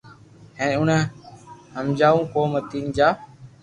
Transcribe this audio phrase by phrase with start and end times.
[0.57, 0.97] ھين اوني
[1.75, 3.07] ھمجاو ڪو متي جا